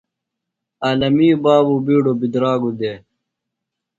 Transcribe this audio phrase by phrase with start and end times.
[0.85, 2.97] عالمیۡ بابوۡ بِیڈوۡ بِدراگوۡ دےۡ۔